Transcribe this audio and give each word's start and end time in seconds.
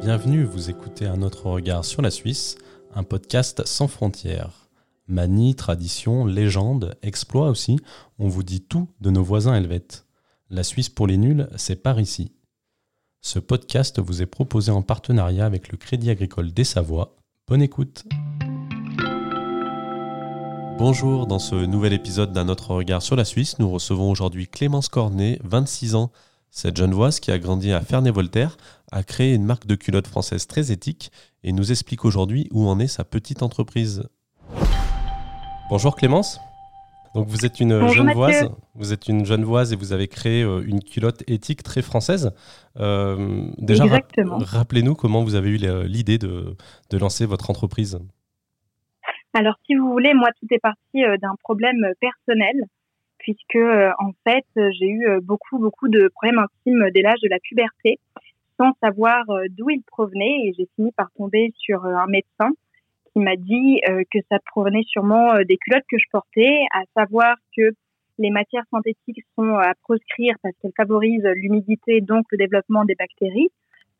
Bienvenue, 0.00 0.44
vous 0.44 0.70
écoutez 0.70 1.04
Un 1.04 1.20
autre 1.20 1.50
regard 1.50 1.84
sur 1.84 2.00
la 2.00 2.10
Suisse, 2.10 2.56
un 2.94 3.02
podcast 3.02 3.66
sans 3.66 3.86
frontières. 3.86 4.70
Manie, 5.08 5.54
tradition, 5.54 6.24
légende, 6.24 6.96
exploit 7.02 7.50
aussi, 7.50 7.78
on 8.18 8.26
vous 8.28 8.42
dit 8.42 8.62
tout 8.62 8.88
de 9.02 9.10
nos 9.10 9.22
voisins 9.22 9.54
helvètes. 9.54 10.06
La 10.48 10.62
Suisse 10.62 10.88
pour 10.88 11.06
les 11.06 11.18
nuls, 11.18 11.50
c'est 11.56 11.82
par 11.82 12.00
ici. 12.00 12.32
Ce 13.20 13.38
podcast 13.38 14.00
vous 14.00 14.22
est 14.22 14.26
proposé 14.26 14.72
en 14.72 14.80
partenariat 14.80 15.44
avec 15.44 15.70
le 15.70 15.76
Crédit 15.76 16.08
Agricole 16.08 16.50
des 16.50 16.64
Savoies. 16.64 17.14
Bonne 17.46 17.60
écoute 17.60 18.04
Bonjour, 20.78 21.26
dans 21.26 21.38
ce 21.38 21.56
nouvel 21.56 21.92
épisode 21.92 22.32
d'un 22.32 22.48
autre 22.48 22.70
regard 22.70 23.02
sur 23.02 23.16
la 23.16 23.26
Suisse, 23.26 23.58
nous 23.58 23.70
recevons 23.70 24.10
aujourd'hui 24.10 24.48
Clémence 24.48 24.88
Cornet, 24.88 25.38
26 25.44 25.94
ans. 25.94 26.10
Cette 26.50 26.76
jeune 26.76 26.92
voix 26.92 27.10
qui 27.10 27.30
a 27.30 27.38
grandi 27.38 27.72
à 27.72 27.80
Ferney-Voltaire 27.80 28.56
a 28.90 29.04
créé 29.04 29.34
une 29.34 29.44
marque 29.44 29.66
de 29.66 29.76
culottes 29.76 30.08
française 30.08 30.48
très 30.48 30.72
éthique 30.72 31.12
et 31.44 31.52
nous 31.52 31.70
explique 31.70 32.04
aujourd'hui 32.04 32.48
où 32.50 32.68
en 32.68 32.80
est 32.80 32.88
sa 32.88 33.04
petite 33.04 33.44
entreprise. 33.44 34.08
Bonjour 35.70 35.94
Clémence. 35.94 36.40
Donc 37.14 37.28
vous 37.28 37.46
êtes 37.46 37.60
une 37.60 37.88
jeune 37.88 38.12
voise, 38.12 38.50
vous 38.74 38.92
êtes 38.92 39.06
une 39.08 39.24
jeune 39.24 39.44
voise 39.44 39.72
et 39.72 39.76
vous 39.76 39.92
avez 39.92 40.08
créé 40.08 40.42
euh, 40.42 40.62
une 40.64 40.82
culotte 40.82 41.22
éthique 41.28 41.62
très 41.62 41.82
française. 41.82 42.32
Euh, 42.78 43.46
déjà, 43.58 43.84
rappelez-nous 44.40 44.94
comment 44.96 45.22
vous 45.22 45.36
avez 45.36 45.50
eu 45.50 45.58
l'idée 45.86 46.18
de, 46.18 46.56
de, 46.90 46.98
lancer 46.98 47.26
votre 47.26 47.50
entreprise. 47.50 48.00
Alors, 49.34 49.54
si 49.66 49.76
vous 49.76 49.90
voulez, 49.90 50.14
moi, 50.14 50.28
tout 50.40 50.46
est 50.50 50.60
parti 50.60 51.04
euh, 51.04 51.16
d'un 51.18 51.34
problème 51.42 51.84
personnel, 52.00 52.54
puisque 53.20 53.56
en 53.98 54.12
fait, 54.24 54.44
j'ai 54.56 54.88
eu 54.88 55.20
beaucoup, 55.22 55.58
beaucoup 55.58 55.88
de 55.88 56.08
problèmes 56.08 56.38
intimes 56.38 56.90
dès 56.92 57.02
l'âge 57.02 57.20
de 57.22 57.28
la 57.28 57.38
puberté, 57.38 57.98
sans 58.58 58.72
savoir 58.82 59.24
d'où 59.50 59.70
ils 59.70 59.82
provenaient, 59.82 60.46
et 60.46 60.54
j'ai 60.58 60.68
fini 60.76 60.92
par 60.92 61.10
tomber 61.12 61.52
sur 61.56 61.84
un 61.84 62.06
médecin 62.06 62.50
qui 63.12 63.20
m'a 63.20 63.36
dit 63.36 63.80
euh, 63.88 64.02
que 64.12 64.18
ça 64.30 64.38
provenait 64.46 64.84
sûrement 64.86 65.34
euh, 65.34 65.44
des 65.44 65.56
culottes 65.56 65.84
que 65.90 65.98
je 65.98 66.04
portais, 66.10 66.64
à 66.72 66.82
savoir 66.96 67.36
que 67.56 67.70
les 68.18 68.30
matières 68.30 68.64
synthétiques 68.70 69.24
sont 69.34 69.56
à 69.56 69.72
proscrire 69.82 70.34
parce 70.42 70.54
qu'elles 70.60 70.72
favorisent 70.76 71.28
l'humidité, 71.36 72.00
donc 72.00 72.26
le 72.30 72.38
développement 72.38 72.84
des 72.84 72.94
bactéries, 72.94 73.50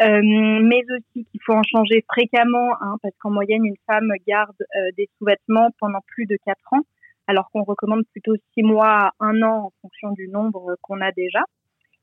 euh, 0.02 0.20
mais 0.22 0.82
aussi 0.90 1.26
qu'il 1.30 1.40
faut 1.44 1.54
en 1.54 1.62
changer 1.62 2.04
fréquemment, 2.08 2.74
hein, 2.80 2.96
parce 3.02 3.14
qu'en 3.18 3.30
moyenne, 3.30 3.64
une 3.64 3.76
femme 3.86 4.12
garde 4.26 4.56
des 4.96 5.08
sous-vêtements 5.18 5.70
pendant 5.78 6.00
plus 6.06 6.26
de 6.26 6.36
4 6.44 6.58
ans, 6.72 6.82
alors 7.30 7.48
qu'on 7.52 7.62
recommande 7.62 8.02
plutôt 8.10 8.34
6 8.54 8.62
mois 8.62 9.12
1 9.20 9.42
an 9.42 9.66
en 9.66 9.72
fonction 9.80 10.10
du 10.12 10.28
nombre 10.28 10.76
qu'on 10.82 11.00
a 11.00 11.12
déjà. 11.12 11.40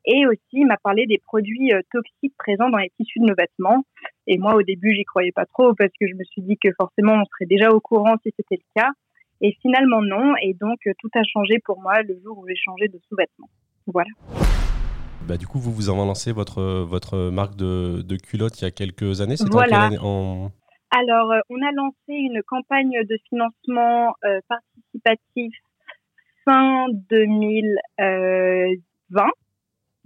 Et 0.10 0.26
aussi, 0.26 0.40
il 0.54 0.66
m'a 0.66 0.78
parlé 0.78 1.06
des 1.06 1.18
produits 1.18 1.74
euh, 1.74 1.82
toxiques 1.92 2.36
présents 2.38 2.70
dans 2.70 2.78
les 2.78 2.90
tissus 2.98 3.20
de 3.20 3.26
nos 3.26 3.36
vêtements. 3.36 3.84
Et 4.26 4.38
moi, 4.38 4.56
au 4.56 4.62
début, 4.62 4.96
j'y 4.96 5.04
croyais 5.04 5.34
pas 5.34 5.46
trop 5.46 5.74
parce 5.74 5.92
que 6.00 6.08
je 6.08 6.14
me 6.14 6.24
suis 6.24 6.42
dit 6.42 6.58
que 6.58 6.70
forcément, 6.80 7.16
on 7.16 7.26
serait 7.26 7.46
déjà 7.46 7.72
au 7.72 7.82
courant 7.82 8.16
si 8.24 8.32
c'était 8.38 8.56
le 8.56 8.82
cas. 8.82 8.90
Et 9.42 9.58
finalement, 9.62 10.02
non. 10.02 10.34
Et 10.42 10.54
donc, 10.54 10.80
euh, 10.88 10.94
tout 11.00 11.10
a 11.14 11.24
changé 11.24 11.60
pour 11.66 11.82
moi 11.82 12.02
le 12.04 12.18
jour 12.24 12.38
où 12.38 12.48
j'ai 12.48 12.56
changé 12.56 12.88
de 12.88 12.98
sous-vêtements. 13.10 13.50
Voilà. 13.88 14.10
Bah, 15.28 15.36
du 15.36 15.46
coup, 15.46 15.60
vous 15.60 15.74
vous 15.74 15.90
avez 15.90 15.98
lancé 15.98 16.32
votre, 16.32 16.62
votre 16.84 17.30
marque 17.30 17.58
de, 17.58 18.02
de 18.02 18.16
culottes 18.16 18.62
il 18.62 18.64
y 18.64 18.68
a 18.68 18.72
quelques 18.72 19.20
années. 19.20 19.36
voilà. 19.52 19.90
En... 20.02 20.52
Alors, 20.92 21.34
euh, 21.34 21.40
on 21.50 21.62
a 21.62 21.72
lancé 21.74 22.14
une 22.14 22.42
campagne 22.48 23.04
de 23.04 23.18
financement 23.28 24.14
participatif 24.48 24.77
fin 26.46 26.86
2020 27.10 29.28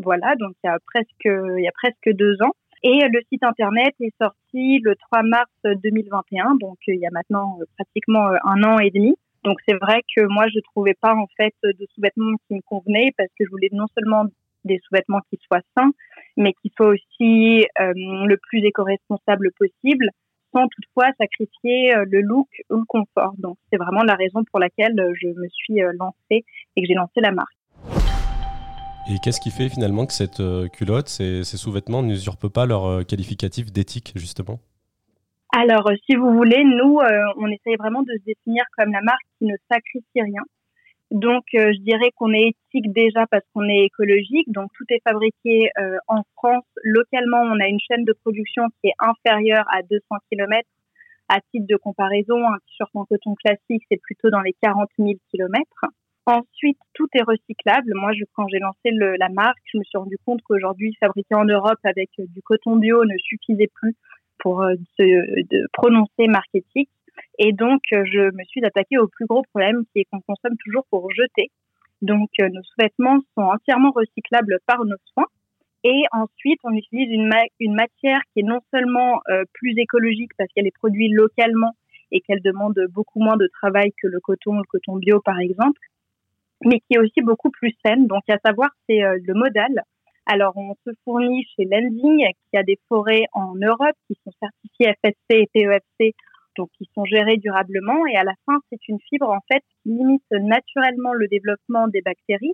voilà, 0.04 0.36
donc 0.36 0.54
il 0.64 0.68
y 0.68 0.70
a 0.70 0.78
presque, 0.86 1.26
il 1.26 1.64
y 1.64 1.68
a 1.68 1.72
presque 1.72 2.16
deux 2.16 2.36
ans. 2.42 2.54
Et 2.84 3.00
le 3.12 3.22
site 3.32 3.44
internet 3.44 3.94
est 4.00 4.14
sorti 4.20 4.80
le 4.80 4.96
3 4.96 5.22
mars 5.24 5.52
2021, 5.64 6.56
donc 6.56 6.78
il 6.88 7.00
y 7.00 7.06
a 7.06 7.12
maintenant 7.12 7.58
euh, 7.62 7.66
pratiquement 7.78 8.30
euh, 8.30 8.38
un 8.44 8.64
an 8.64 8.80
et 8.80 8.90
demi. 8.90 9.16
Donc 9.44 9.60
c'est 9.68 9.76
vrai 9.76 10.02
que 10.16 10.26
moi 10.26 10.48
je 10.48 10.60
trouvais 10.72 10.96
pas 11.00 11.14
en 11.14 11.28
fait 11.38 11.54
de 11.64 11.86
sous-vêtements 11.94 12.38
qui 12.48 12.56
me 12.56 12.62
convenaient 12.62 13.12
parce 13.18 13.30
que 13.38 13.46
je 13.46 13.52
voulais 13.52 13.70
non 13.72 13.86
seulement 13.96 14.26
des 14.66 14.80
sous-vêtements 14.80 15.22
qui 15.30 15.40
soient 15.46 15.62
sains, 15.78 15.92
mais 16.38 16.54
qui 16.62 16.72
soient 16.76 16.88
aussi 16.88 17.66
euh, 17.80 17.94
le 17.96 18.38
plus 18.38 18.66
éco-responsable 18.66 19.52
possible, 19.60 20.10
sans 20.54 20.68
toutefois 20.68 21.12
sacrifier 21.20 21.94
le 22.10 22.22
look 22.22 22.48
ou 22.70 22.78
le 22.78 22.86
confort. 22.86 23.34
Donc 23.38 23.58
c'est 23.72 23.78
vraiment 23.78 24.04
la 24.04 24.16
raison 24.16 24.44
pour 24.50 24.60
laquelle 24.60 24.96
je 25.22 25.28
me 25.28 25.48
suis 25.50 25.80
lancée 25.98 26.46
et 26.76 26.82
que 26.82 26.88
j'ai 26.88 26.94
lancé 26.94 27.22
la 27.22 27.32
marque. 27.32 27.56
Et 29.10 29.18
qu'est-ce 29.20 29.42
qui 29.42 29.50
fait 29.50 29.68
finalement 29.68 30.06
que 30.06 30.14
cette 30.14 30.40
euh, 30.40 30.68
culotte, 30.68 31.10
ces, 31.10 31.44
sous-vêtements 31.44 32.04
n'usurpent 32.04 32.48
pas 32.48 32.66
leur 32.66 32.86
euh, 32.86 33.04
qualificatif 33.04 33.72
d'éthique, 33.72 34.14
justement? 34.16 34.60
Alors, 35.52 35.90
euh, 35.90 35.96
si 36.06 36.16
vous 36.16 36.32
voulez, 36.34 36.64
nous, 36.64 37.00
on 37.38 37.48
essaye 37.48 37.76
vraiment 37.78 38.04
de 38.04 38.14
se 38.14 38.24
définir 38.26 38.64
comme 38.78 38.92
la 38.92 39.02
marque 39.02 39.26
qui 39.40 39.46
ne 39.46 39.56
sacrifie 39.70 40.22
rien. 40.22 40.44
Donc, 41.12 41.44
je 41.54 41.80
dirais 41.82 42.12
qu'on 42.16 42.34
est 42.34 42.54
éthique 42.56 42.92
déjà 42.94 43.28
parce 43.28 43.44
qu'on 43.54 43.68
est 43.68 43.86
écologique. 43.86 44.50
Donc, 44.52 44.72
tout 44.74 44.86
est 44.90 45.02
fabriqué 45.04 45.70
en 46.08 46.24
France. 46.38 46.64
Localement, 46.84 47.42
on 47.42 47.60
a 47.60 47.68
une 47.68 47.80
chaîne 47.80 48.06
de 48.06 48.14
production 48.14 48.64
qui 48.80 48.88
est 48.88 48.96
inférieure 49.00 49.66
à 49.72 49.84
200 49.84 50.04
km. 50.30 50.68
À 51.28 51.40
titre 51.52 51.68
de 51.68 51.78
comparaison, 51.78 52.38
un 52.46 52.58
t-shirt 52.60 52.92
coton 53.08 53.36
classique, 53.36 53.84
c'est 53.90 54.02
plutôt 54.02 54.30
dans 54.30 54.42
les 54.42 54.54
40 54.62 54.90
000 54.98 55.12
km. 55.32 55.66
Ensuite, 56.26 56.78
tout 56.94 57.08
est 57.14 57.24
recyclable. 57.24 57.94
Moi, 57.96 58.12
je, 58.14 58.24
quand 58.34 58.48
j'ai 58.48 58.60
lancé 58.60 58.92
le, 58.92 59.16
la 59.18 59.30
marque, 59.30 59.58
je 59.72 59.80
me 59.80 59.84
suis 59.84 59.98
rendu 59.98 60.18
compte 60.26 60.42
qu'aujourd'hui, 60.44 60.96
fabriquer 61.00 61.36
en 61.36 61.46
Europe 61.46 61.80
avec 61.84 62.10
euh, 62.20 62.26
du 62.28 62.42
coton 62.42 62.76
bio 62.76 63.04
ne 63.06 63.18
suffisait 63.18 63.70
plus 63.74 63.96
pour 64.38 64.62
euh, 64.62 64.76
de 65.00 65.68
prononcer 65.74 66.28
marque 66.28 66.54
éthique. 66.54 66.90
Et 67.40 67.54
donc, 67.54 67.82
euh, 67.94 68.04
je 68.06 68.36
me 68.36 68.44
suis 68.46 68.64
attaquée 68.66 68.98
au 68.98 69.08
plus 69.08 69.26
gros 69.26 69.44
problème 69.54 69.84
qui 69.92 70.02
est 70.02 70.06
qu'on 70.06 70.22
consomme 70.22 70.58
toujours 70.64 70.86
pour 70.90 71.10
jeter. 71.12 71.50
Donc, 72.02 72.30
nos 72.40 72.64
sous-vêtements 72.64 73.20
sont 73.38 73.44
entièrement 73.44 73.92
recyclables 73.92 74.58
par 74.66 74.84
nos 74.86 74.98
soins. 75.14 75.28
Et 75.84 76.04
ensuite, 76.12 76.60
on 76.64 76.74
utilise 76.74 77.12
une, 77.12 77.28
matière 77.74 78.22
qui 78.34 78.40
est 78.40 78.44
non 78.44 78.60
seulement 78.74 79.20
plus 79.54 79.78
écologique 79.78 80.32
parce 80.36 80.50
qu'elle 80.54 80.66
est 80.66 80.76
produite 80.76 81.12
localement 81.14 81.76
et 82.12 82.22
qu'elle 82.22 82.42
demande 82.42 82.80
beaucoup 82.90 83.20
moins 83.20 83.38
de 83.38 83.48
travail 83.62 83.92
que 84.02 84.08
le 84.08 84.20
coton, 84.20 84.58
le 84.58 84.64
coton 84.64 84.98
bio 84.98 85.22
par 85.22 85.40
exemple, 85.40 85.80
mais 86.64 86.80
qui 86.80 86.96
est 86.96 87.00
aussi 87.00 87.22
beaucoup 87.22 87.50
plus 87.50 87.74
saine. 87.84 88.08
Donc, 88.08 88.24
à 88.30 88.38
savoir, 88.46 88.70
c'est 88.88 89.04
euh, 89.04 89.18
le 89.24 89.34
modal. 89.34 89.84
Alors, 90.26 90.56
on 90.56 90.76
se 90.86 90.92
fournit 91.04 91.46
chez 91.56 91.66
Lending, 91.66 92.26
qui 92.50 92.58
a 92.58 92.64
des 92.64 92.78
forêts 92.88 93.26
en 93.34 93.56
Europe 93.56 93.96
qui 94.08 94.18
sont 94.24 94.32
certifiées 94.40 94.94
FSC 95.04 95.16
et 95.32 95.50
PEFC, 95.54 96.16
donc 96.58 96.70
qui 96.78 96.90
sont 96.94 97.06
gérées 97.06 97.38
durablement. 97.38 98.06
Et 98.08 98.16
à 98.16 98.24
la 98.24 98.34
fin, 98.46 98.60
c'est 98.70 98.88
une 98.88 99.00
fibre, 99.10 99.30
en 99.30 99.40
fait, 99.52 99.64
qui 99.82 99.90
limite 99.90 100.24
naturellement 100.32 101.14
le 101.14 101.28
développement 101.28 101.88
des 101.88 102.02
bactéries, 102.02 102.54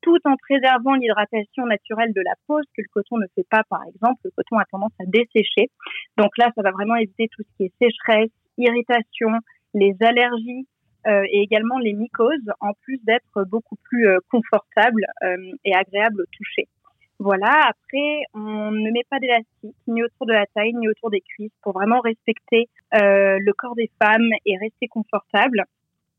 tout 0.00 0.18
en 0.24 0.36
préservant 0.36 0.94
l'hydratation 0.94 1.66
naturelle 1.66 2.12
de 2.12 2.20
la 2.20 2.34
peau, 2.46 2.60
ce 2.62 2.68
que 2.76 2.82
le 2.82 2.88
coton 2.92 3.18
ne 3.18 3.26
fait 3.34 3.46
pas, 3.48 3.62
par 3.68 3.82
exemple. 3.84 4.20
Le 4.24 4.30
coton 4.30 4.58
a 4.58 4.64
tendance 4.64 4.92
à 5.00 5.04
dessécher. 5.06 5.70
Donc 6.16 6.36
là, 6.38 6.50
ça 6.54 6.62
va 6.62 6.70
vraiment 6.70 6.96
éviter 6.96 7.28
tout 7.28 7.42
ce 7.42 7.56
qui 7.56 7.64
est 7.64 7.72
sécheresse, 7.80 8.30
irritation, 8.58 9.30
les 9.74 9.96
allergies, 10.00 10.66
euh, 11.08 11.24
et 11.30 11.40
également 11.40 11.78
les 11.78 11.94
mycoses, 11.94 12.52
en 12.60 12.72
plus 12.82 12.98
d'être 13.04 13.44
beaucoup 13.48 13.76
plus 13.82 14.06
euh, 14.06 14.18
confortables 14.30 15.04
euh, 15.24 15.36
et 15.64 15.74
agréables 15.74 16.22
au 16.22 16.26
toucher. 16.30 16.68
Voilà, 17.22 17.68
après, 17.68 18.22
on 18.34 18.72
ne 18.72 18.90
met 18.90 19.04
pas 19.08 19.20
d'élastique, 19.20 19.76
ni 19.86 20.02
autour 20.02 20.26
de 20.26 20.32
la 20.32 20.46
taille, 20.46 20.74
ni 20.74 20.88
autour 20.88 21.10
des 21.10 21.20
cuisses, 21.20 21.52
pour 21.62 21.72
vraiment 21.72 22.00
respecter 22.00 22.68
le 22.92 23.52
corps 23.52 23.76
des 23.76 23.90
femmes 24.02 24.28
et 24.44 24.56
rester 24.58 24.88
confortable. 24.88 25.64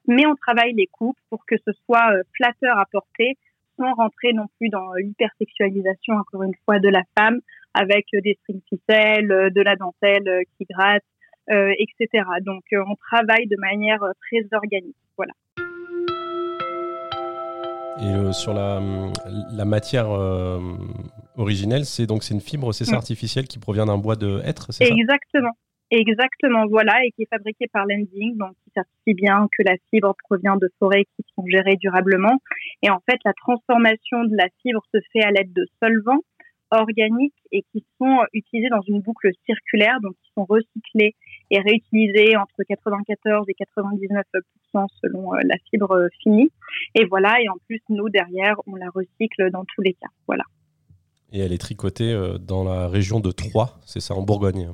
Mais 0.07 0.25
on 0.25 0.35
travaille 0.35 0.73
les 0.73 0.87
coupes 0.87 1.17
pour 1.29 1.45
que 1.45 1.55
ce 1.57 1.71
soit 1.85 2.07
flatteur 2.35 2.77
à 2.77 2.85
porter, 2.85 3.37
sans 3.77 3.93
rentrer 3.95 4.33
non 4.33 4.45
plus 4.57 4.69
dans 4.69 4.93
l'hypersexualisation, 4.93 6.15
encore 6.15 6.43
une 6.43 6.55
fois, 6.63 6.79
de 6.79 6.89
la 6.89 7.03
femme, 7.17 7.39
avec 7.73 8.05
des 8.13 8.37
strings 8.41 8.61
ficelles, 8.69 9.51
de 9.53 9.61
la 9.61 9.75
dentelle 9.75 10.43
qui 10.57 10.65
gratte, 10.69 11.03
euh, 11.51 11.73
etc. 11.77 12.23
Donc 12.41 12.63
euh, 12.71 12.81
on 12.87 12.95
travaille 12.95 13.47
de 13.47 13.57
manière 13.57 14.01
euh, 14.03 14.11
très 14.21 14.47
organique. 14.55 14.95
Voilà. 15.17 15.33
Et 18.01 18.33
sur 18.33 18.53
la, 18.53 18.81
la 19.51 19.65
matière 19.65 20.09
originelle, 21.37 21.85
c'est 21.85 22.05
donc 22.05 22.23
c'est 22.23 22.33
une 22.33 22.41
fibre, 22.41 22.73
c'est 22.73 22.85
ça, 22.85 22.93
mm. 22.93 22.95
artificielle 22.95 23.47
qui 23.47 23.59
provient 23.59 23.85
d'un 23.85 23.97
bois 23.97 24.15
de 24.15 24.41
hêtre, 24.43 24.71
c'est 24.71 24.85
ça? 24.85 24.93
Exactement. 24.93 25.51
Exactement, 25.95 26.65
voilà, 26.67 27.05
et 27.05 27.11
qui 27.11 27.21
est 27.21 27.29
fabriqué 27.29 27.67
par 27.71 27.85
Lending, 27.85 28.35
donc 28.37 28.53
qui 28.63 28.71
certifie 28.73 29.13
bien 29.13 29.47
que 29.55 29.61
la 29.63 29.75
fibre 29.91 30.15
provient 30.23 30.55
de 30.55 30.67
forêts 30.79 31.05
qui 31.15 31.23
sont 31.35 31.45
gérées 31.45 31.75
durablement. 31.75 32.41
Et 32.81 32.89
en 32.89 32.99
fait, 33.07 33.19
la 33.23 33.33
transformation 33.33 34.23
de 34.23 34.35
la 34.35 34.47
fibre 34.63 34.81
se 34.91 34.99
fait 35.11 35.23
à 35.23 35.29
l'aide 35.29 35.53
de 35.53 35.67
solvants 35.79 36.23
organiques 36.79 37.33
et 37.51 37.63
qui 37.71 37.85
sont 37.97 38.19
utilisés 38.33 38.69
dans 38.69 38.81
une 38.87 39.01
boucle 39.01 39.29
circulaire, 39.45 39.99
donc 40.01 40.13
qui 40.23 40.31
sont 40.35 40.45
recyclés 40.45 41.15
et 41.51 41.59
réutilisé 41.59 42.35
entre 42.35 42.63
94 42.67 43.47
et 43.49 43.53
99% 43.53 44.87
selon 45.01 45.33
euh, 45.33 45.39
la 45.43 45.55
fibre 45.69 45.91
euh, 45.91 46.07
finie. 46.21 46.51
Et 46.95 47.05
voilà, 47.05 47.39
et 47.41 47.49
en 47.49 47.57
plus, 47.67 47.81
nous, 47.89 48.09
derrière, 48.09 48.55
on 48.67 48.75
la 48.75 48.89
recycle 48.89 49.51
dans 49.51 49.65
tous 49.65 49.81
les 49.81 49.93
cas. 49.93 50.09
Voilà. 50.27 50.43
Et 51.31 51.39
elle 51.39 51.53
est 51.53 51.61
tricotée 51.61 52.15
dans 52.39 52.63
la 52.63 52.87
région 52.87 53.19
de 53.19 53.31
Troyes, 53.31 53.79
c'est 53.85 53.99
ça, 53.99 54.13
en 54.13 54.21
Bourgogne 54.21 54.69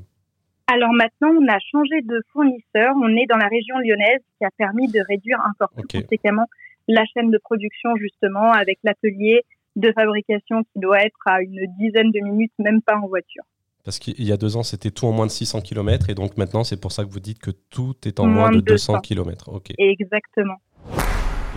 alors 0.71 0.93
maintenant, 0.93 1.29
on 1.29 1.47
a 1.47 1.57
changé 1.71 2.01
de 2.03 2.21
fournisseur. 2.31 2.93
On 3.01 3.17
est 3.17 3.25
dans 3.25 3.37
la 3.37 3.47
région 3.47 3.79
lyonnaise, 3.79 4.21
qui 4.37 4.45
a 4.45 4.51
permis 4.55 4.87
de 4.87 5.01
réduire 5.09 5.39
encore 5.49 5.69
plus 5.71 6.01
conséquemment 6.01 6.45
la 6.87 7.03
chaîne 7.05 7.31
de 7.31 7.39
production, 7.39 7.95
justement, 7.95 8.51
avec 8.51 8.77
l'atelier 8.83 9.41
de 9.79 9.91
fabrication 9.93 10.63
qui 10.63 10.79
doit 10.79 11.01
être 11.01 11.17
à 11.25 11.41
une 11.41 11.65
dizaine 11.79 12.11
de 12.11 12.19
minutes, 12.23 12.51
même 12.59 12.81
pas 12.81 12.97
en 12.97 13.07
voiture. 13.07 13.43
Parce 13.83 13.97
qu'il 13.97 14.23
y 14.23 14.31
a 14.31 14.37
deux 14.37 14.57
ans, 14.57 14.63
c'était 14.63 14.91
tout 14.91 15.05
en 15.05 15.11
moins 15.11 15.25
de 15.25 15.31
600 15.31 15.61
km, 15.61 16.09
et 16.09 16.15
donc 16.15 16.37
maintenant, 16.37 16.63
c'est 16.63 16.79
pour 16.79 16.91
ça 16.91 17.05
que 17.05 17.09
vous 17.09 17.19
dites 17.19 17.39
que 17.39 17.51
tout 17.51 17.95
est 18.05 18.19
en 18.19 18.27
moins, 18.27 18.51
de 18.51 18.59
200, 18.59 18.99
km. 18.99 19.49
Exactement. 19.77 20.57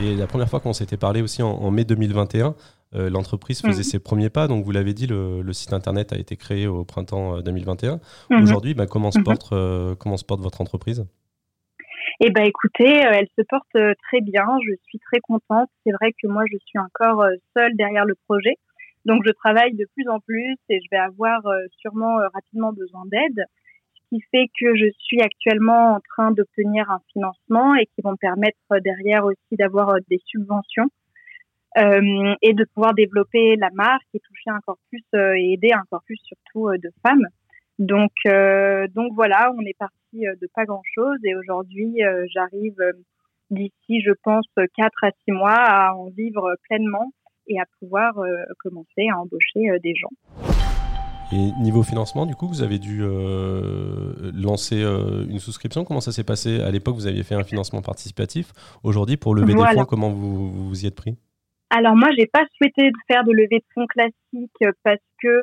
Et 0.01 0.15
la 0.15 0.27
première 0.27 0.49
fois 0.49 0.61
qu'on 0.61 0.73
s'était 0.73 0.97
parlé 0.97 1.21
aussi 1.21 1.43
en, 1.43 1.71
mai 1.71 1.85
2021, 1.85 2.55
euh, 2.95 3.11
l'entreprise 3.11 3.61
faisait 3.61 3.79
mhm. 3.79 3.83
ses 3.83 3.99
premiers 3.99 4.31
pas. 4.31 4.49
Donc, 4.49 4.65
vous 4.65 4.71
l'avez 4.71 4.95
dit, 4.95 5.07
le, 5.07 5.53
site 5.53 5.73
internet 5.73 6.13
a 6.13 6.17
été 6.17 6.37
créé 6.37 6.67
au 6.67 6.85
printemps 6.85 7.41
2021. 7.41 7.93
Euh, 7.93 7.99
mhm. 8.31 8.43
Aujourd'hui, 8.43 8.75
bah, 8.75 8.87
comment, 8.87 9.11
se 9.11 9.19
mhm. 9.19 9.25
euh, 9.53 9.95
comment 9.97 10.17
se 10.17 10.25
porte 10.25 10.41
votre 10.41 10.61
entreprise? 10.61 11.05
Eh 12.25 12.31
ben, 12.31 12.45
écoutez, 12.45 12.89
elle 12.89 13.29
se 13.39 13.43
porte 13.49 13.73
très 13.73 14.21
bien. 14.21 14.47
Je 14.67 14.75
suis 14.85 14.99
très 14.99 15.21
contente. 15.21 15.69
C'est 15.85 15.93
vrai 15.93 16.13
que 16.13 16.29
moi, 16.29 16.45
je 16.51 16.57
suis 16.65 16.79
encore 16.79 17.25
seule 17.57 17.75
derrière 17.77 18.05
le 18.05 18.15
projet. 18.27 18.55
Donc, 19.05 19.23
je 19.27 19.33
travaille 19.33 19.75
de 19.75 19.87
plus 19.95 20.09
en 20.09 20.21
plus 20.21 20.57
et 20.69 20.81
je 20.81 20.89
vais 20.91 20.99
avoir 20.99 21.43
sûrement 21.81 22.17
rapidement 22.33 22.73
besoin 22.73 23.03
d'aide 23.07 23.45
qui 24.13 24.21
fait 24.31 24.49
que 24.61 24.77
je 24.77 24.91
suis 24.99 25.23
actuellement 25.23 25.95
en 25.95 26.01
train 26.01 26.33
d'obtenir 26.33 26.91
un 26.91 27.01
financement 27.13 27.75
et 27.75 27.87
qui 27.87 28.03
vont 28.03 28.13
me 28.13 28.17
permettre 28.17 28.59
derrière 28.85 29.25
aussi 29.25 29.57
d'avoir 29.59 29.89
euh, 29.89 29.99
des 30.11 30.21
subventions 30.27 30.89
euh, 31.79 32.35
et 32.43 32.53
de 32.53 32.65
pouvoir 32.75 32.93
développer 32.93 33.57
la 33.57 33.71
marque 33.73 34.07
et 34.13 34.21
toucher 34.21 34.51
encore 34.51 34.77
plus 34.91 35.03
euh, 35.15 35.33
et 35.39 35.55
aider 35.55 35.71
encore 35.75 36.03
plus 36.05 36.19
surtout 36.25 36.69
de 36.77 36.91
femmes. 37.03 37.27
Donc 37.79 38.13
donc 38.25 39.13
voilà, 39.15 39.53
on 39.57 39.63
est 39.63 39.77
parti 39.79 40.21
de 40.21 40.49
pas 40.55 40.65
grand 40.65 40.83
chose 40.95 41.19
et 41.25 41.35
aujourd'hui 41.35 41.99
j'arrive 42.33 42.77
d'ici 43.51 44.01
je 44.03 44.13
pense 44.23 44.47
quatre 44.77 45.05
à 45.05 45.11
six 45.25 45.33
mois 45.33 45.55
à 45.55 45.95
en 45.95 46.11
vivre 46.11 46.55
pleinement 46.69 47.13
et 47.49 47.59
à 47.61 47.65
pouvoir 47.81 48.15
commencer 48.59 49.09
à 49.11 49.19
embaucher 49.19 49.79
des 49.83 49.95
gens. 49.95 50.11
Et 51.33 51.51
niveau 51.63 51.83
financement, 51.83 52.27
du 52.27 52.35
coup, 52.35 52.47
vous 52.47 52.63
avez 52.63 52.79
dû 52.79 53.01
euh, 53.03 54.13
lancer 54.35 54.83
euh, 54.83 55.25
une 55.31 55.39
souscription. 55.39 55.83
Comment 55.83 56.03
ça 56.03 56.13
s'est 56.13 56.25
passé? 56.25 56.61
À 56.61 56.71
l'époque, 56.71 56.95
vous 56.95 57.07
aviez 57.07 57.23
fait 57.23 57.35
un 57.35 57.43
financement 57.43 57.81
participatif. 57.81 58.53
Aujourd'hui, 58.83 59.17
pour 59.17 59.35
lever 59.35 59.55
des 59.55 59.65
fonds, 59.75 59.85
comment 59.87 60.11
vous, 60.11 60.69
vous 60.69 60.85
y 60.85 60.87
êtes 60.87 60.95
pris? 60.95 61.17
Alors 61.71 61.97
moi, 61.97 62.11
j'ai 62.19 62.27
pas 62.27 62.45
souhaité 62.59 62.91
faire 63.09 63.25
de 63.25 63.33
levée 63.33 63.61
de 63.61 63.65
fonds 63.73 63.87
classique 63.87 64.75
parce 64.85 65.01
que 65.23 65.43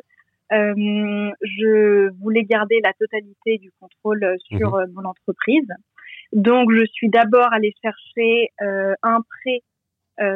euh, 0.52 1.30
je 1.40 2.10
voulais 2.20 2.44
garder 2.44 2.80
la 2.82 2.92
totalité 2.94 3.58
du 3.58 3.70
contrôle 3.80 4.36
sur 4.40 4.76
mhm. 4.76 4.92
mon 4.94 5.04
entreprise. 5.04 5.68
Donc, 6.32 6.70
je 6.72 6.84
suis 6.92 7.08
d'abord 7.08 7.52
allée 7.52 7.74
chercher 7.82 8.48
un 9.02 9.20
prêt 9.22 9.62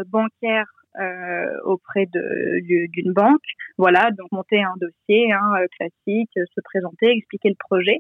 bancaire 0.07 0.67
euh, 1.01 1.61
auprès 1.65 2.07
d'une 2.07 3.13
banque. 3.13 3.43
Voilà, 3.79 4.13
donc 4.13 4.31
monter 4.31 4.63
un 4.63 4.75
dossier 4.81 5.33
hein, 5.33 5.51
euh, 5.59 5.67
classique, 5.77 6.31
se 6.35 6.61
présenter, 6.63 7.11
expliquer 7.11 7.49
le 7.49 7.57
projet. 7.59 7.99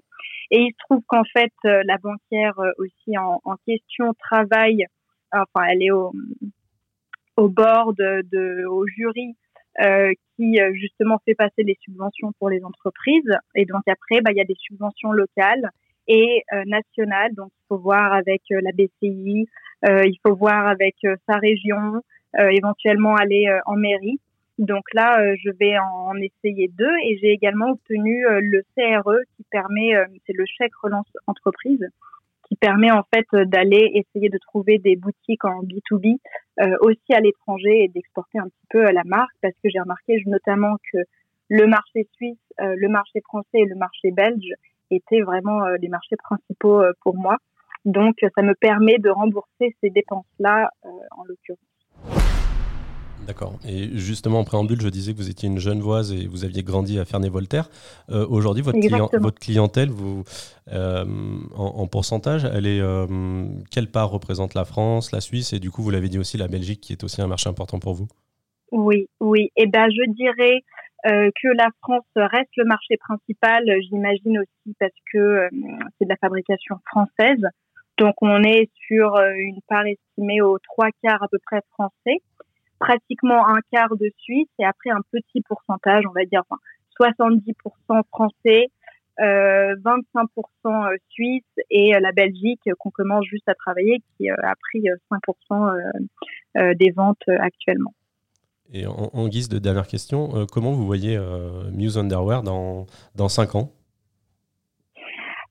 Et 0.52 0.60
il 0.60 0.70
se 0.70 0.76
trouve 0.86 1.02
qu'en 1.08 1.24
fait, 1.36 1.52
euh, 1.64 1.82
la 1.86 1.98
banquière 1.98 2.54
aussi 2.78 3.18
en, 3.18 3.40
en, 3.42 3.56
question 3.66 4.14
travaille, 4.14 4.86
enfin, 5.32 5.66
elle 5.70 5.82
est 5.82 5.90
au, 5.90 6.12
au 7.36 7.48
bord 7.48 7.94
de, 7.94 8.64
au 8.66 8.86
jury 8.86 9.34
euh, 9.82 10.12
qui 10.36 10.58
justement 10.74 11.20
fait 11.24 11.34
passer 11.34 11.62
les 11.62 11.76
subventions 11.80 12.32
pour 12.38 12.50
les 12.50 12.64
entreprises. 12.64 13.30
Et 13.54 13.64
donc 13.64 13.82
après, 13.86 14.20
bah, 14.20 14.32
il 14.32 14.36
y 14.36 14.40
a 14.40 14.44
des 14.44 14.56
subventions 14.58 15.12
locales 15.12 15.70
et 16.08 16.42
nationales. 16.66 17.34
Donc 17.34 17.50
il 17.52 17.64
faut 17.68 17.78
voir 17.78 18.12
avec 18.12 18.42
la 18.50 18.72
BCI, 18.72 19.46
il 19.86 20.18
faut 20.26 20.34
voir 20.34 20.66
avec 20.66 20.96
sa 21.28 21.36
région, 21.36 22.02
euh, 22.40 22.48
éventuellement 22.48 23.14
aller 23.14 23.46
euh, 23.48 23.60
en 23.66 23.76
mairie. 23.76 24.18
Donc 24.58 24.82
là, 24.92 25.20
euh, 25.20 25.36
je 25.44 25.50
vais 25.50 25.78
en 25.78 26.16
essayer 26.16 26.68
deux 26.68 26.96
et 27.04 27.16
j'ai 27.18 27.30
également 27.30 27.70
obtenu 27.70 28.24
le 28.28 28.62
CRE 28.76 29.18
qui 29.36 29.44
permet, 29.50 29.92
c'est 30.26 30.32
le 30.32 30.44
chèque 30.46 30.74
relance 30.82 31.06
entreprise, 31.26 31.86
qui 32.48 32.56
permet 32.56 32.90
en 32.90 33.02
fait 33.14 33.26
d'aller 33.46 33.90
essayer 33.94 34.30
de 34.30 34.38
trouver 34.38 34.78
des 34.78 34.96
boutiques 34.96 35.44
en 35.44 35.62
B2B 35.62 36.18
aussi 36.80 37.12
à 37.12 37.20
l'étranger 37.20 37.84
et 37.84 37.88
d'exporter 37.88 38.38
un 38.38 38.48
petit 38.48 38.66
peu 38.70 38.82
la 38.90 39.02
marque 39.04 39.34
parce 39.42 39.54
que 39.62 39.68
j'ai 39.70 39.80
remarqué 39.80 40.22
notamment 40.26 40.76
que 40.92 40.98
le 41.48 41.66
marché 41.66 42.08
suisse, 42.12 42.38
le 42.58 42.88
marché 42.88 43.20
français 43.22 43.58
et 43.58 43.66
le 43.66 43.74
marché 43.74 44.10
belge 44.10 44.52
étaient 44.90 45.20
vraiment 45.20 45.66
les 45.80 45.88
marchés 45.88 46.16
principaux 46.16 46.82
pour 47.02 47.16
moi. 47.16 47.36
Donc 47.84 48.14
ça 48.34 48.42
me 48.42 48.54
permet 48.54 48.98
de 48.98 49.10
rembourser 49.10 49.76
ces 49.80 49.90
dépenses-là 49.90 50.70
en 51.10 51.24
l'occurrence. 51.24 51.58
D'accord. 53.26 53.54
Et 53.66 53.96
justement, 53.96 54.40
en 54.40 54.44
préambule, 54.44 54.80
je 54.80 54.88
disais 54.88 55.12
que 55.12 55.18
vous 55.18 55.30
étiez 55.30 55.48
une 55.48 55.58
jeune 55.58 55.80
voise 55.80 56.12
et 56.12 56.26
vous 56.26 56.44
aviez 56.44 56.62
grandi 56.62 56.98
à 56.98 57.04
Ferney-Voltaire. 57.04 57.70
Euh, 58.10 58.26
aujourd'hui, 58.28 58.62
votre, 58.62 58.78
votre, 59.18 59.38
clientèle, 59.38 59.88
vous, 59.88 60.24
euh, 60.72 61.04
en, 61.56 61.86
pourcentage, 61.86 62.44
elle 62.44 62.66
est, 62.66 62.80
euh, 62.80 63.06
quelle 63.70 63.90
part 63.90 64.10
représente 64.10 64.54
la 64.54 64.64
France, 64.64 65.12
la 65.12 65.20
Suisse 65.20 65.52
et 65.52 65.58
du 65.58 65.70
coup, 65.70 65.82
vous 65.82 65.90
l'avez 65.90 66.08
dit 66.08 66.18
aussi, 66.18 66.36
la 66.36 66.48
Belgique, 66.48 66.80
qui 66.80 66.92
est 66.92 67.02
aussi 67.02 67.22
un 67.22 67.26
marché 67.26 67.48
important 67.48 67.78
pour 67.78 67.94
vous? 67.94 68.08
Oui, 68.72 69.08
oui. 69.20 69.50
Et 69.56 69.62
eh 69.62 69.66
ben, 69.66 69.88
je 69.88 70.10
dirais 70.12 70.60
que 71.04 71.48
la 71.54 71.68
France 71.82 72.06
reste 72.16 72.50
le 72.56 72.64
marché 72.64 72.96
principal, 72.96 73.62
j'imagine 73.82 74.38
aussi 74.38 74.74
parce 74.80 74.94
que 75.12 75.50
c'est 75.98 76.06
de 76.06 76.08
la 76.08 76.16
fabrication 76.16 76.76
française. 76.86 77.46
Donc, 77.98 78.14
on 78.22 78.42
est 78.42 78.70
sur 78.88 79.14
une 79.36 79.60
part 79.68 79.84
estimée 79.86 80.40
aux 80.40 80.58
trois 80.58 80.88
quarts 81.02 81.22
à 81.22 81.28
peu 81.28 81.38
près 81.44 81.60
français 81.72 82.22
pratiquement 82.78 83.46
un 83.48 83.60
quart 83.72 83.96
de 83.96 84.10
Suisse 84.18 84.48
et 84.58 84.64
après 84.64 84.90
un 84.90 85.00
petit 85.10 85.42
pourcentage, 85.42 86.04
on 86.08 86.12
va 86.12 86.24
dire 86.24 86.42
enfin, 86.48 86.60
70% 87.00 88.02
français, 88.10 88.70
euh, 89.20 89.76
25% 89.76 90.26
euh, 90.66 90.96
suisse 91.08 91.44
et 91.70 91.94
euh, 91.94 92.00
la 92.00 92.10
Belgique 92.10 92.68
qu'on 92.80 92.90
commence 92.90 93.24
juste 93.26 93.48
à 93.48 93.54
travailler 93.54 94.02
qui 94.16 94.28
euh, 94.28 94.34
a 94.42 94.54
pris 94.56 94.84
5% 95.12 96.74
des 96.74 96.90
ventes 96.90 97.22
actuellement. 97.28 97.92
Et 98.72 98.86
en, 98.86 99.28
guise 99.28 99.48
de 99.48 99.58
dernière 99.58 99.86
question, 99.86 100.46
comment 100.50 100.72
vous 100.72 100.86
voyez 100.86 101.18
Muse 101.72 101.98
Underwear 101.98 102.42
dans, 102.42 102.86
dans 103.14 103.28
5 103.28 103.54
ans? 103.56 103.72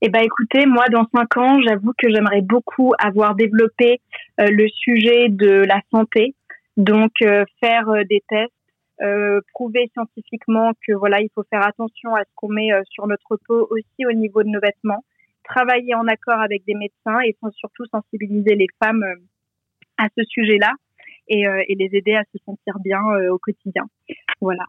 Eh 0.02 0.10
ben, 0.10 0.22
écoutez, 0.22 0.66
moi, 0.66 0.86
dans 0.92 1.06
cinq 1.16 1.38
ans, 1.38 1.62
j'avoue 1.62 1.94
que 1.98 2.10
j'aimerais 2.10 2.42
beaucoup 2.42 2.94
avoir 3.00 3.36
développé 3.36 4.02
le 4.38 4.68
sujet 4.70 5.30
de 5.30 5.64
la 5.66 5.80
santé, 5.92 6.36
donc 6.78 7.12
euh, 7.22 7.44
faire 7.60 7.90
euh, 7.90 8.04
des 8.10 8.22
tests, 8.30 8.52
euh, 9.02 9.42
prouver 9.54 9.90
scientifiquement 9.94 10.72
que 10.88 10.94
voilà, 10.94 11.22
il 11.22 11.30
faut 11.34 11.44
faire 11.50 11.66
attention 11.66 12.16
à 12.16 12.22
ce 12.24 12.30
qu'on 12.36 12.50
met 12.50 12.70
sur 12.90 13.08
notre 13.08 13.38
peau 13.48 13.68
aussi 13.70 14.06
au 14.08 14.14
niveau 14.14 14.44
de 14.44 14.50
nos 14.50 14.60
vêtements, 14.60 15.04
travailler 15.44 15.96
en 15.96 16.08
accord 16.08 16.40
avec 16.40 16.64
des 16.66 16.76
médecins 16.76 17.20
et 17.26 17.36
surtout 17.56 17.86
sensibiliser 17.92 18.56
les 18.56 18.68
femmes 18.84 19.04
à 19.98 20.08
ce 20.18 20.24
sujet-là 20.24 20.72
et, 21.28 21.42
et, 21.42 21.76
les 21.76 21.90
aider 21.98 22.14
à 22.14 22.24
se 22.32 22.38
sentir 22.46 22.78
bien 22.84 23.02
au 23.32 23.40
quotidien. 23.40 23.84
Voilà. 24.42 24.66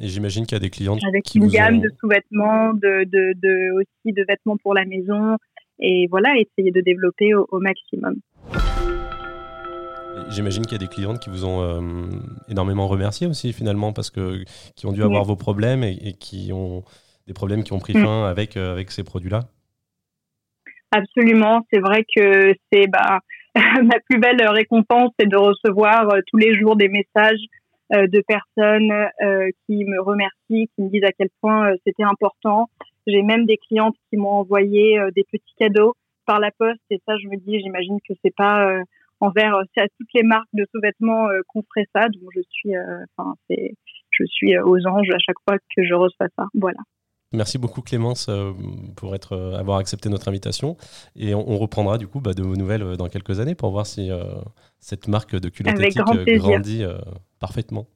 Et 0.00 0.08
j'imagine 0.08 0.44
qu'il 0.44 0.56
y 0.56 0.60
a 0.60 0.62
des 0.62 0.70
clientes 0.70 1.00
avec 1.06 1.22
qui 1.22 1.38
une 1.38 1.48
gamme 1.48 1.80
de 1.80 1.88
sous-vêtements, 2.00 2.74
de, 2.74 3.04
de, 3.04 3.32
de, 3.40 3.72
aussi 3.80 4.12
de 4.12 4.24
vêtements 4.28 4.56
pour 4.56 4.74
la 4.74 4.84
maison 4.84 5.36
et 5.78 6.08
voilà, 6.10 6.34
essayer 6.36 6.72
de 6.72 6.80
développer 6.80 7.34
au, 7.34 7.46
au 7.50 7.60
maximum. 7.60 8.16
J'imagine 10.28 10.62
qu'il 10.64 10.72
y 10.72 10.82
a 10.82 10.86
des 10.86 10.92
clientes 10.92 11.20
qui 11.20 11.30
vous 11.30 11.44
ont 11.44 11.62
euh, 11.62 11.80
énormément 12.48 12.86
remercié 12.86 13.26
aussi 13.26 13.52
finalement 13.52 13.92
parce 13.92 14.10
que 14.10 14.44
qui 14.76 14.86
ont 14.86 14.92
dû 14.92 15.02
avoir 15.02 15.24
vos 15.24 15.36
problèmes 15.36 15.84
et, 15.84 16.14
qui 16.18 16.50
ont 16.52 16.82
des 17.26 17.34
problèmes 17.34 17.64
qui 17.64 17.72
ont 17.72 17.78
pris 17.78 17.96
mm. 17.96 18.04
fin 18.04 18.24
avec 18.24 18.56
euh, 18.56 18.72
avec 18.72 18.90
ces 18.90 19.04
produits-là. 19.04 19.40
Absolument, 20.90 21.66
c'est 21.72 21.80
vrai 21.80 22.04
que 22.16 22.54
c'est 22.72 22.86
bah, 22.86 23.20
ma 23.54 24.00
plus 24.08 24.18
belle 24.18 24.40
récompense, 24.48 25.10
c'est 25.18 25.28
de 25.28 25.36
recevoir 25.36 26.10
euh, 26.10 26.20
tous 26.28 26.38
les 26.38 26.54
jours 26.54 26.76
des 26.76 26.88
messages 26.88 27.40
de 27.90 28.20
personnes 28.28 28.92
qui 29.66 29.82
me 29.86 30.02
remercient, 30.02 30.68
qui 30.76 30.82
me 30.82 30.90
disent 30.90 31.04
à 31.04 31.12
quel 31.12 31.30
point 31.40 31.72
c'était 31.86 32.02
important. 32.02 32.68
J'ai 33.06 33.22
même 33.22 33.46
des 33.46 33.56
clientes 33.56 33.96
qui 34.10 34.18
m'ont 34.18 34.28
envoyé 34.28 35.00
des 35.16 35.24
petits 35.24 35.54
cadeaux 35.58 35.94
par 36.26 36.38
la 36.38 36.50
poste 36.50 36.82
et 36.90 37.00
ça, 37.08 37.16
je 37.16 37.28
me 37.28 37.36
dis, 37.36 37.60
j'imagine 37.60 37.96
que 38.06 38.12
c'est 38.22 38.34
pas 38.36 38.82
envers 39.20 39.54
euh, 39.54 39.62
à 39.76 39.88
toutes 39.98 40.12
les 40.14 40.22
marques 40.22 40.48
de 40.52 40.64
sous-vêtements 40.72 41.28
euh, 41.28 41.40
qu'on 41.48 41.62
ferait 41.62 41.86
ça. 41.94 42.08
Donc 42.08 42.30
je 42.34 42.40
suis, 42.50 42.76
euh, 42.76 43.04
enfin 43.16 43.34
c'est, 43.48 43.74
je 44.10 44.24
suis 44.26 44.58
aux 44.58 44.86
anges 44.86 45.10
à 45.10 45.18
chaque 45.18 45.36
fois 45.48 45.58
que 45.58 45.84
je 45.84 45.94
reçois 45.94 46.26
ça. 46.36 46.46
Voilà. 46.54 46.78
Merci 47.32 47.58
beaucoup 47.58 47.82
Clémence 47.82 48.30
pour 48.96 49.14
être, 49.14 49.36
avoir 49.58 49.78
accepté 49.78 50.08
notre 50.08 50.28
invitation 50.28 50.78
et 51.14 51.34
on, 51.34 51.58
reprendra 51.58 51.98
du 51.98 52.06
coup 52.06 52.20
bah, 52.20 52.32
de 52.32 52.42
vos 52.42 52.56
nouvelles 52.56 52.96
dans 52.96 53.08
quelques 53.08 53.38
années 53.38 53.54
pour 53.54 53.70
voir 53.70 53.84
si 53.84 54.10
cette 54.78 55.08
marque 55.08 55.36
de 55.36 55.50
culotte 55.50 55.78
éthique 55.78 56.38
grandit 56.38 56.84
parfaitement. 57.38 57.86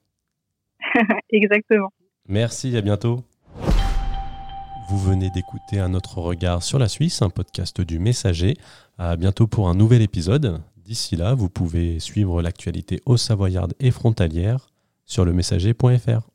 Exactement. 1.31 1.89
Merci, 2.29 2.77
à 2.77 2.83
bientôt. 2.83 3.25
Vous 4.91 4.99
venez 4.99 5.31
d'écouter 5.31 5.79
un 5.79 5.95
autre 5.95 6.19
regard 6.19 6.63
sur 6.63 6.79
la 6.79 6.89
Suisse, 6.89 7.23
un 7.23 7.31
podcast 7.31 7.81
du 7.81 7.99
Messager. 7.99 8.59
À 8.99 9.17
bientôt 9.17 9.47
pour 9.47 9.71
un 9.71 9.75
nouvel 9.75 10.03
épisode. 10.03 10.61
D'ici 10.85 11.15
là, 11.17 11.35
vous 11.35 11.49
pouvez 11.49 12.01
suivre 12.01 12.43
l'actualité 12.43 13.01
au 13.07 13.17
Savoyarde 13.17 13.75
et 13.79 13.91
frontalière 13.91 14.69
sur 15.07 15.25
le 15.25 15.33
messager.fr. 15.33 16.32